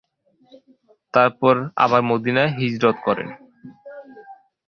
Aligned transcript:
তারপর 1.13 1.55
আবার 1.75 2.01
মদীনায় 2.01 2.51
হিজরত 2.57 2.97
করেন। 3.05 3.29